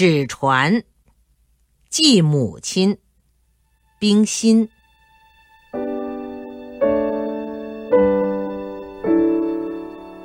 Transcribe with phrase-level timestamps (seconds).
[0.00, 0.82] 纸船，
[1.90, 2.96] 寄母亲，
[3.98, 4.70] 冰心。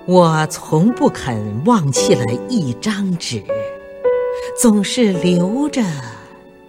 [0.06, 3.44] 我从不肯忘弃了一张纸，
[4.58, 5.84] 总是留着，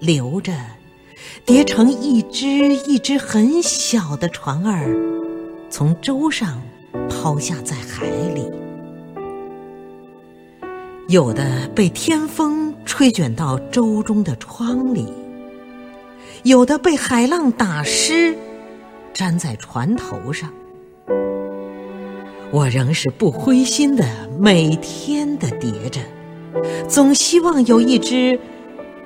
[0.00, 0.52] 留着，
[1.44, 4.92] 叠成一只一只很小的船儿，
[5.70, 6.60] 从舟上
[7.08, 8.50] 抛下在海里。
[11.08, 12.55] 有的被天风
[12.86, 15.12] 吹卷到舟中的窗里，
[16.44, 18.34] 有的被海浪打湿，
[19.12, 20.50] 粘在船头上。
[22.52, 24.06] 我仍是不灰心的，
[24.38, 26.00] 每天的叠着，
[26.88, 28.38] 总希望有一只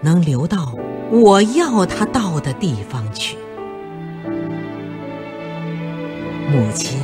[0.03, 0.75] 能流到
[1.11, 3.37] 我要它到的地方去。
[6.51, 7.01] 母亲，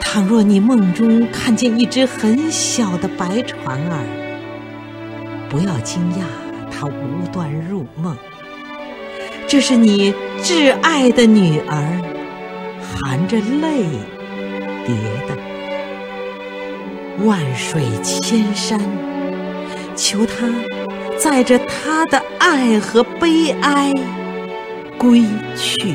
[0.00, 4.04] 倘若你梦中看见一只很小的白船儿，
[5.48, 6.24] 不要惊讶
[6.70, 8.16] 他无端入梦，
[9.46, 12.00] 这是你挚爱的女儿，
[12.82, 13.84] 含着泪。
[14.86, 14.94] 叠
[15.26, 15.36] 的，
[17.26, 18.80] 万水千山，
[19.94, 20.48] 求他
[21.18, 23.92] 载着他的爱和悲哀
[24.96, 25.24] 归
[25.56, 25.94] 去。